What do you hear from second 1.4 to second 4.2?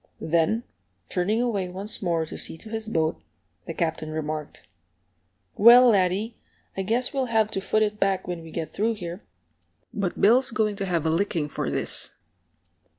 away once more to see to his boat, the Captain